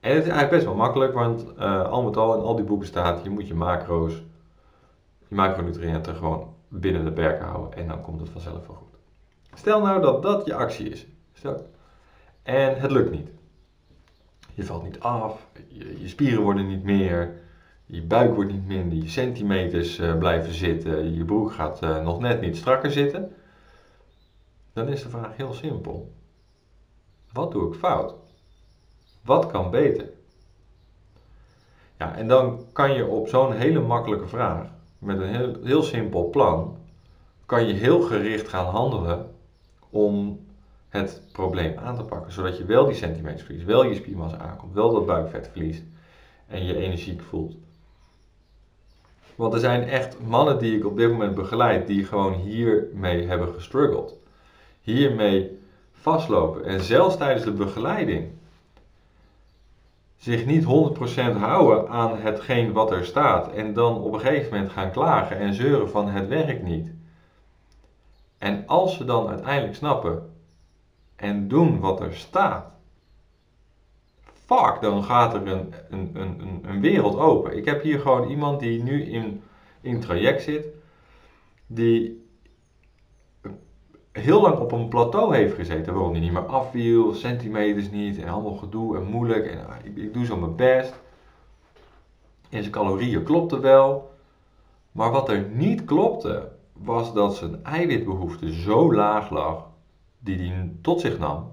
En 0.00 0.14
het 0.14 0.24
is 0.24 0.30
eigenlijk 0.30 0.50
best 0.50 0.64
wel 0.64 0.74
makkelijk, 0.74 1.14
want 1.14 1.44
uh, 1.58 1.90
al 1.90 2.02
met 2.02 2.16
al 2.16 2.34
in 2.36 2.42
al 2.42 2.56
die 2.56 2.64
boeken 2.64 2.86
staat, 2.86 3.24
je 3.24 3.30
moet 3.30 3.48
je 3.48 3.54
macro's, 3.54 4.22
je 5.28 5.34
macronutriënten 5.34 6.14
gewoon 6.14 6.58
binnen 6.70 7.04
de 7.04 7.12
perken 7.12 7.46
houden 7.46 7.78
en 7.78 7.88
dan 7.88 8.02
komt 8.02 8.20
het 8.20 8.28
vanzelf 8.28 8.66
wel 8.66 8.76
goed. 8.76 8.98
Stel 9.54 9.80
nou 9.80 10.00
dat 10.00 10.22
dat 10.22 10.46
je 10.46 10.54
actie 10.54 10.88
is. 10.88 11.06
Stel, 11.32 11.70
en 12.42 12.80
het 12.80 12.90
lukt 12.90 13.10
niet. 13.10 13.28
Je 14.54 14.64
valt 14.64 14.82
niet 14.82 15.00
af, 15.00 15.46
je, 15.68 16.08
spieren 16.08 16.42
worden 16.42 16.66
niet 16.66 16.82
meer, 16.82 17.40
je 17.86 18.02
buik 18.02 18.34
wordt 18.34 18.52
niet 18.52 18.66
minder, 18.66 18.98
je 18.98 19.08
centimeters 19.08 19.98
uh, 19.98 20.18
blijven 20.18 20.54
zitten, 20.54 21.14
je 21.14 21.24
broek 21.24 21.52
gaat 21.52 21.82
uh, 21.82 22.02
nog 22.02 22.20
net 22.20 22.40
niet 22.40 22.56
strakker 22.56 22.90
zitten. 22.90 23.32
Dan 24.72 24.88
is 24.88 25.02
de 25.02 25.08
vraag 25.08 25.36
heel 25.36 25.52
simpel. 25.52 26.12
Wat 27.32 27.52
doe 27.52 27.72
ik 27.72 27.78
fout? 27.78 28.14
Wat 29.22 29.46
kan 29.46 29.70
beter? 29.70 30.10
Ja, 31.98 32.14
en 32.14 32.28
dan 32.28 32.64
kan 32.72 32.92
je 32.92 33.06
op 33.06 33.28
zo'n 33.28 33.52
hele 33.52 33.80
makkelijke 33.80 34.26
vraag 34.26 34.68
met 35.00 35.20
een 35.20 35.34
heel, 35.34 35.54
heel 35.64 35.82
simpel 35.82 36.30
plan 36.30 36.76
kan 37.46 37.66
je 37.66 37.72
heel 37.72 38.00
gericht 38.00 38.48
gaan 38.48 38.66
handelen 38.66 39.34
om 39.90 40.40
het 40.88 41.22
probleem 41.32 41.78
aan 41.78 41.96
te 41.96 42.02
pakken. 42.02 42.32
Zodat 42.32 42.58
je 42.58 42.64
wel 42.64 42.86
die 42.86 42.94
centimeters 42.94 43.42
verliest, 43.42 43.66
wel 43.66 43.84
je 43.84 43.94
spiermassa 43.94 44.38
aankomt, 44.38 44.74
wel 44.74 44.92
dat 44.92 45.06
buikvet 45.06 45.48
verliest 45.52 45.82
en 46.46 46.64
je 46.64 46.76
energiek 46.76 47.20
voelt. 47.20 47.54
Want 49.36 49.54
er 49.54 49.60
zijn 49.60 49.82
echt 49.82 50.20
mannen 50.20 50.58
die 50.58 50.76
ik 50.76 50.86
op 50.86 50.96
dit 50.96 51.10
moment 51.10 51.34
begeleid 51.34 51.86
die 51.86 52.04
gewoon 52.04 52.32
hiermee 52.32 53.26
hebben 53.26 53.54
gestruggeld. 53.54 54.18
Hiermee 54.80 55.58
vastlopen. 55.92 56.64
En 56.64 56.80
zelfs 56.80 57.16
tijdens 57.16 57.44
de 57.44 57.52
begeleiding 57.52 58.30
zich 60.20 60.46
niet 60.46 60.64
100% 60.64 60.66
houden 61.36 61.88
aan 61.88 62.18
hetgeen 62.18 62.72
wat 62.72 62.90
er 62.90 63.04
staat 63.04 63.52
en 63.52 63.72
dan 63.72 63.96
op 63.98 64.12
een 64.12 64.20
gegeven 64.20 64.52
moment 64.52 64.72
gaan 64.72 64.90
klagen 64.90 65.38
en 65.38 65.54
zeuren 65.54 65.90
van 65.90 66.08
het 66.08 66.28
werkt 66.28 66.62
niet. 66.62 66.92
En 68.38 68.66
als 68.66 68.96
ze 68.96 69.04
dan 69.04 69.28
uiteindelijk 69.28 69.74
snappen 69.74 70.34
en 71.16 71.48
doen 71.48 71.80
wat 71.80 72.00
er 72.00 72.14
staat, 72.14 72.66
fuck, 74.46 74.78
dan 74.80 75.04
gaat 75.04 75.34
er 75.34 75.46
een, 75.46 75.74
een, 75.90 76.10
een, 76.14 76.60
een 76.62 76.80
wereld 76.80 77.16
open. 77.16 77.56
Ik 77.56 77.64
heb 77.64 77.82
hier 77.82 78.00
gewoon 78.00 78.28
iemand 78.28 78.60
die 78.60 78.82
nu 78.82 79.04
in, 79.04 79.42
in 79.80 80.00
traject 80.00 80.42
zit, 80.42 80.66
die 81.66 82.19
heel 84.12 84.40
lang 84.40 84.58
op 84.58 84.72
een 84.72 84.88
plateau 84.88 85.36
heeft 85.36 85.54
gezeten 85.54 85.94
waarom 85.94 86.12
hij 86.12 86.20
niet 86.20 86.32
meer 86.32 86.46
afviel, 86.46 87.14
centimeters 87.14 87.90
niet 87.90 88.18
en 88.18 88.28
allemaal 88.28 88.56
gedoe 88.56 88.96
en 88.96 89.04
moeilijk 89.04 89.46
en 89.46 89.66
ah, 89.66 89.76
ik, 89.82 89.96
ik 89.96 90.14
doe 90.14 90.24
zo 90.24 90.36
mijn 90.36 90.56
best. 90.56 90.94
En 92.48 92.60
zijn 92.60 92.70
calorieën 92.70 93.22
klopten 93.22 93.60
wel, 93.60 94.10
maar 94.92 95.10
wat 95.10 95.28
er 95.28 95.48
niet 95.48 95.84
klopte 95.84 96.48
was 96.72 97.12
dat 97.12 97.34
zijn 97.34 97.64
eiwitbehoefte 97.64 98.52
zo 98.52 98.94
laag 98.94 99.30
lag 99.30 99.66
die 100.18 100.38
hij 100.38 100.70
tot 100.82 101.00
zich 101.00 101.18
nam 101.18 101.52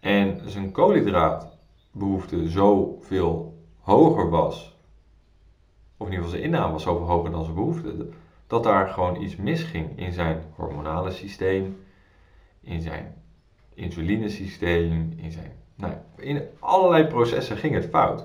en 0.00 0.40
zijn 0.44 0.72
koolhydraatbehoefte 0.72 2.48
zoveel 2.48 3.54
hoger 3.80 4.30
was, 4.30 4.76
of 5.96 6.06
in 6.06 6.12
ieder 6.12 6.24
geval 6.24 6.40
zijn 6.40 6.42
inname 6.42 6.72
was 6.72 6.82
zoveel 6.82 7.06
hoger 7.06 7.30
dan 7.30 7.42
zijn 7.42 7.54
behoefte 7.54 8.08
dat 8.46 8.62
daar 8.62 8.88
gewoon 8.88 9.22
iets 9.22 9.36
misging 9.36 9.98
in 9.98 10.12
zijn 10.12 10.42
hormonale 10.54 11.10
systeem, 11.10 11.84
in 12.60 12.80
zijn 12.80 13.14
insulinesysteem, 13.74 15.12
in 15.16 15.32
zijn. 15.32 15.52
Nou, 15.74 15.94
in 16.16 16.42
allerlei 16.58 17.06
processen 17.06 17.56
ging 17.56 17.74
het 17.74 17.86
fout. 17.86 18.24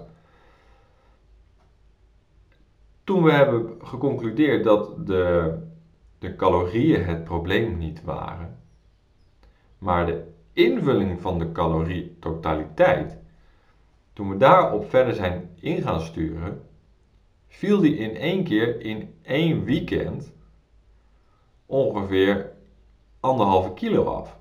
Toen 3.03 3.23
we 3.23 3.31
hebben 3.31 3.77
geconcludeerd 3.83 4.63
dat 4.63 5.07
de, 5.07 5.57
de 6.19 6.35
calorieën 6.35 7.05
het 7.05 7.23
probleem 7.23 7.77
niet 7.77 8.03
waren, 8.03 8.59
maar 9.77 10.05
de 10.05 10.23
invulling 10.53 11.21
van 11.21 11.39
de 11.39 11.51
calorie 11.51 12.17
totaliteit, 12.19 13.17
toen 14.13 14.29
we 14.29 14.37
daarop 14.37 14.89
verder 14.89 15.13
zijn 15.13 15.49
in 15.59 15.81
gaan 15.81 16.01
sturen, 16.01 16.61
viel 17.51 17.79
die 17.79 17.95
in 17.97 18.15
één 18.15 18.43
keer 18.43 18.81
in 18.81 19.15
één 19.21 19.63
weekend 19.63 20.31
ongeveer 21.65 22.51
anderhalve 23.19 23.73
kilo 23.73 24.03
af. 24.03 24.37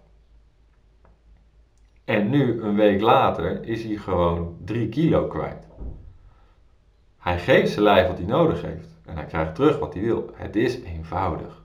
En 2.04 2.30
nu, 2.30 2.62
een 2.62 2.74
week 2.74 3.00
later, 3.00 3.64
is 3.64 3.84
hij 3.84 3.96
gewoon 3.96 4.56
3 4.64 4.88
kilo 4.88 5.26
kwijt. 5.26 5.66
Hij 7.18 7.38
geeft 7.38 7.72
zijn 7.72 7.84
lijf 7.84 8.06
wat 8.06 8.18
hij 8.18 8.26
nodig 8.26 8.62
heeft 8.62 8.88
en 9.04 9.16
hij 9.16 9.26
krijgt 9.26 9.54
terug 9.54 9.78
wat 9.78 9.94
hij 9.94 10.02
wil. 10.02 10.30
Het 10.34 10.56
is 10.56 10.80
eenvoudig. 10.80 11.62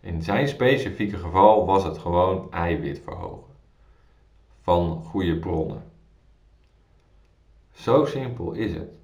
In 0.00 0.22
zijn 0.22 0.48
specifieke 0.48 1.16
geval 1.16 1.66
was 1.66 1.84
het 1.84 1.98
gewoon 1.98 2.52
eiwit 2.52 3.00
verhogen 3.04 3.52
van 4.60 5.02
goede 5.02 5.38
bronnen. 5.38 5.82
Zo 7.72 8.04
simpel 8.04 8.52
is 8.52 8.74
het. 8.74 8.99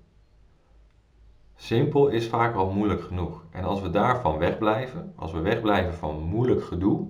Simpel 1.56 2.08
is 2.08 2.28
vaak 2.28 2.54
al 2.54 2.70
moeilijk 2.70 3.02
genoeg. 3.02 3.44
En 3.50 3.64
als 3.64 3.80
we 3.80 3.90
daarvan 3.90 4.38
wegblijven, 4.38 5.12
als 5.16 5.32
we 5.32 5.40
wegblijven 5.40 5.94
van 5.94 6.22
moeilijk 6.22 6.64
gedoe, 6.64 7.06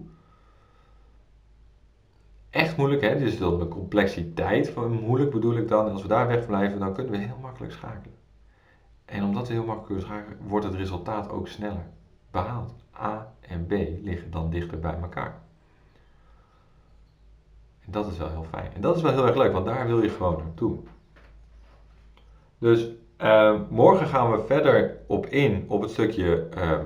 echt 2.51 2.77
moeilijk, 2.77 3.03
hè? 3.03 3.19
dus 3.19 3.39
dat 3.39 3.59
de 3.59 3.69
complexiteit 3.69 4.71
van 4.71 4.93
moeilijk 4.93 5.31
bedoel 5.31 5.57
ik 5.57 5.69
dan, 5.69 5.93
als 5.93 6.03
we 6.03 6.09
daar 6.09 6.27
wegblijven, 6.27 6.79
dan 6.79 6.95
kunnen 6.95 7.13
we 7.13 7.19
heel 7.19 7.39
makkelijk 7.41 7.73
schakelen. 7.73 8.17
En 9.05 9.25
omdat 9.25 9.47
we 9.47 9.53
heel 9.53 9.65
makkelijk 9.65 9.87
kunnen 9.87 10.05
schakelen, 10.05 10.49
wordt 10.49 10.67
het 10.67 10.75
resultaat 10.75 11.31
ook 11.31 11.49
sneller 11.49 11.87
behaald. 12.31 12.75
A 13.01 13.33
en 13.41 13.67
B 13.67 13.71
liggen 14.03 14.31
dan 14.31 14.51
dichter 14.51 14.79
bij 14.79 14.99
elkaar. 15.01 15.41
En 17.85 17.93
dat 17.93 18.07
is 18.07 18.19
wel 18.19 18.31
heel 18.31 18.47
fijn. 18.51 18.75
En 18.75 18.81
dat 18.81 18.97
is 18.97 19.03
wel 19.03 19.13
heel 19.13 19.27
erg 19.27 19.37
leuk, 19.37 19.53
want 19.53 19.67
daar 19.67 19.87
wil 19.87 20.03
je 20.03 20.09
gewoon 20.09 20.39
naartoe. 20.39 20.79
Dus 22.59 22.89
uh, 23.23 23.61
morgen 23.71 24.07
gaan 24.07 24.31
we 24.31 24.45
verder 24.47 24.97
op 25.07 25.27
in 25.27 25.65
op 25.69 25.81
het 25.81 25.91
stukje 25.91 26.49
uh, 26.57 26.79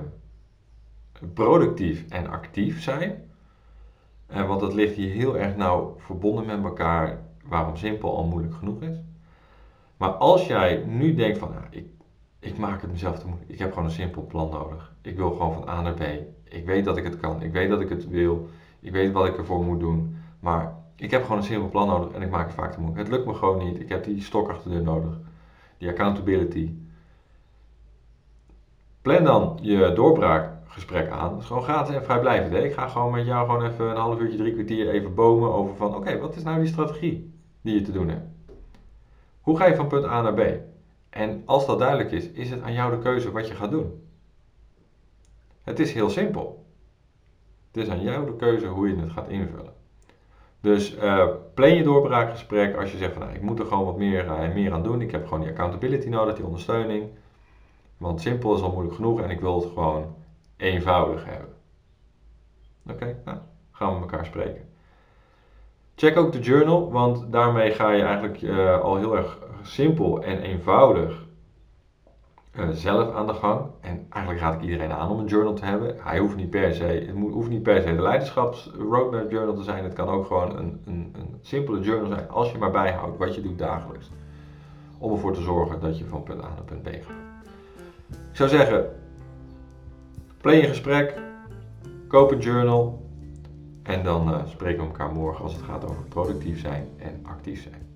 productief 1.33 2.05
en 2.09 2.27
actief 2.27 2.81
zijn. 2.81 3.29
Uh, 4.31 4.47
want 4.47 4.59
dat 4.59 4.73
ligt 4.73 4.95
hier 4.95 5.13
heel 5.13 5.37
erg 5.37 5.55
nauw 5.55 5.95
verbonden 5.97 6.45
met 6.45 6.63
elkaar, 6.63 7.19
waarom 7.45 7.75
simpel 7.75 8.15
al 8.15 8.23
moeilijk 8.23 8.53
genoeg 8.53 8.81
is. 8.81 8.97
Maar 9.97 10.09
als 10.09 10.47
jij 10.47 10.83
nu 10.87 11.13
denkt 11.15 11.37
van, 11.37 11.49
nou, 11.49 11.63
ik, 11.69 11.85
ik 12.39 12.57
maak 12.57 12.81
het 12.81 12.91
mezelf 12.91 13.19
te 13.19 13.27
moeilijk, 13.27 13.51
ik 13.51 13.59
heb 13.59 13.69
gewoon 13.69 13.85
een 13.85 13.91
simpel 13.93 14.25
plan 14.25 14.49
nodig. 14.49 14.93
Ik 15.01 15.17
wil 15.17 15.31
gewoon 15.31 15.53
van 15.53 15.69
A 15.69 15.81
naar 15.81 15.93
B. 15.93 16.03
Ik 16.43 16.65
weet 16.65 16.85
dat 16.85 16.97
ik 16.97 17.03
het 17.03 17.19
kan, 17.19 17.41
ik 17.41 17.51
weet 17.51 17.69
dat 17.69 17.81
ik 17.81 17.89
het 17.89 18.07
wil, 18.07 18.49
ik 18.79 18.91
weet 18.91 19.11
wat 19.11 19.27
ik 19.27 19.37
ervoor 19.37 19.63
moet 19.63 19.79
doen. 19.79 20.15
Maar 20.39 20.75
ik 20.95 21.11
heb 21.11 21.21
gewoon 21.21 21.37
een 21.37 21.43
simpel 21.43 21.69
plan 21.69 21.87
nodig 21.87 22.11
en 22.11 22.21
ik 22.21 22.29
maak 22.29 22.45
het 22.45 22.55
vaak 22.55 22.71
te 22.71 22.79
moeilijk. 22.79 23.07
Het 23.07 23.17
lukt 23.17 23.27
me 23.27 23.33
gewoon 23.33 23.65
niet, 23.65 23.79
ik 23.79 23.89
heb 23.89 24.03
die 24.03 24.21
stok 24.21 24.49
achter 24.49 24.69
de 24.69 24.75
deur 24.75 24.85
nodig 24.85 25.19
die 25.81 25.89
accountability. 25.89 26.73
Plan 29.01 29.23
dan 29.23 29.57
je 29.61 29.93
doorbraakgesprek 29.93 31.09
aan. 31.09 31.29
Dat 31.29 31.41
is 31.41 31.45
gewoon 31.45 31.63
gratis 31.63 31.95
en 31.95 32.03
vrijblijvend. 32.03 32.53
Hè? 32.53 32.63
Ik 32.63 32.73
ga 32.73 32.87
gewoon 32.87 33.11
met 33.11 33.25
jou 33.25 33.45
gewoon 33.45 33.65
even 33.65 33.89
een 33.89 33.95
half 33.95 34.19
uurtje, 34.19 34.37
drie 34.37 34.53
kwartier 34.53 34.89
even 34.89 35.13
bomen 35.13 35.53
over 35.53 35.75
van... 35.75 35.95
Oké, 35.95 36.19
wat 36.19 36.35
is 36.35 36.43
nou 36.43 36.59
die 36.59 36.67
strategie 36.67 37.33
die 37.61 37.73
je 37.73 37.81
te 37.81 37.91
doen 37.91 38.09
hebt? 38.09 38.27
Hoe 39.41 39.57
ga 39.57 39.65
je 39.65 39.75
van 39.75 39.87
punt 39.87 40.05
A 40.05 40.21
naar 40.21 40.33
B? 40.33 40.59
En 41.09 41.43
als 41.45 41.65
dat 41.65 41.79
duidelijk 41.79 42.11
is, 42.11 42.29
is 42.29 42.49
het 42.49 42.61
aan 42.61 42.73
jou 42.73 42.95
de 42.95 43.01
keuze 43.01 43.31
wat 43.31 43.47
je 43.47 43.55
gaat 43.55 43.71
doen. 43.71 44.07
Het 45.63 45.79
is 45.79 45.93
heel 45.93 46.09
simpel. 46.09 46.65
Het 47.71 47.83
is 47.83 47.89
aan 47.89 48.01
jou 48.01 48.25
de 48.25 48.35
keuze 48.35 48.67
hoe 48.67 48.87
je 48.87 48.95
het 48.95 49.11
gaat 49.11 49.29
invullen. 49.29 49.73
Dus 50.61 50.95
uh, 50.95 51.27
plan 51.53 51.75
je 51.75 51.83
doorbraakgesprek 51.83 52.75
als 52.75 52.91
je 52.91 52.97
zegt 52.97 53.13
van 53.13 53.21
nou, 53.21 53.33
ik 53.33 53.41
moet 53.41 53.59
er 53.59 53.65
gewoon 53.65 53.85
wat 53.85 53.97
meer, 53.97 54.25
uh, 54.25 54.53
meer 54.53 54.73
aan 54.73 54.83
doen. 54.83 55.01
Ik 55.01 55.11
heb 55.11 55.23
gewoon 55.23 55.39
die 55.39 55.49
accountability 55.49 56.09
nodig, 56.09 56.35
die 56.35 56.45
ondersteuning. 56.45 57.09
Want 57.97 58.21
simpel 58.21 58.55
is 58.55 58.61
al 58.61 58.71
moeilijk 58.71 58.95
genoeg 58.95 59.21
en 59.21 59.29
ik 59.29 59.39
wil 59.39 59.61
het 59.61 59.71
gewoon 59.73 60.15
eenvoudig 60.57 61.25
hebben. 61.25 61.49
Oké, 62.89 63.21
nou, 63.25 63.37
gaan 63.71 63.93
we 63.93 63.99
elkaar 63.99 64.25
spreken. 64.25 64.69
Check 65.95 66.17
ook 66.17 66.31
de 66.31 66.39
journal, 66.39 66.91
want 66.91 67.31
daarmee 67.31 67.71
ga 67.71 67.91
je 67.91 68.03
eigenlijk 68.03 68.41
uh, 68.41 68.81
al 68.81 68.97
heel 68.97 69.17
erg 69.17 69.37
simpel 69.61 70.23
en 70.23 70.41
eenvoudig 70.41 71.25
uh, 72.59 72.69
zelf 72.69 73.13
aan 73.13 73.27
de 73.27 73.33
gang. 73.33 73.61
En 73.81 74.05
eigenlijk 74.09 74.43
raad 74.43 74.53
ik 74.53 74.61
iedereen 74.61 74.91
aan 74.91 75.09
om 75.09 75.19
een 75.19 75.25
journal 75.25 75.53
te 75.53 75.65
hebben. 75.65 75.95
Hij 75.99 76.19
hoeft 76.19 76.35
niet 76.35 76.49
per 76.49 76.73
se, 76.73 76.83
het 76.83 77.13
moet, 77.13 77.33
hoeft 77.33 77.49
niet 77.49 77.63
per 77.63 77.81
se 77.81 77.95
de 77.95 78.01
leiderschaps 78.01 78.71
roadmap 78.89 79.31
journal 79.31 79.55
te 79.55 79.63
zijn. 79.63 79.83
Het 79.83 79.93
kan 79.93 80.07
ook 80.07 80.25
gewoon 80.25 80.57
een, 80.57 80.81
een, 80.85 81.13
een 81.17 81.37
simpele 81.41 81.79
journal 81.79 82.07
zijn 82.07 82.29
als 82.29 82.51
je 82.51 82.57
maar 82.57 82.71
bijhoudt 82.71 83.17
wat 83.17 83.35
je 83.35 83.41
doet 83.41 83.57
dagelijks. 83.57 84.11
Om 84.97 85.11
ervoor 85.11 85.33
te 85.33 85.41
zorgen 85.41 85.79
dat 85.79 85.97
je 85.97 86.05
van 86.05 86.23
punt 86.23 86.43
A 86.43 86.47
naar 86.47 86.63
punt 86.65 86.83
B 86.83 86.87
gaat. 86.87 87.45
Ik 88.09 88.37
zou 88.37 88.49
zeggen, 88.49 88.85
plan 90.37 90.55
je 90.55 90.67
gesprek, 90.67 91.21
koop 92.07 92.31
een 92.31 92.39
journal 92.39 93.01
en 93.83 94.03
dan 94.03 94.29
uh, 94.29 94.39
spreken 94.45 94.81
we 94.81 94.87
elkaar 94.87 95.11
morgen 95.11 95.43
als 95.43 95.53
het 95.53 95.63
gaat 95.63 95.83
over 95.83 96.03
productief 96.03 96.59
zijn 96.59 96.87
en 96.97 97.19
actief 97.23 97.61
zijn. 97.61 97.87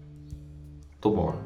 Tot 1.00 1.16
morgen. 1.16 1.45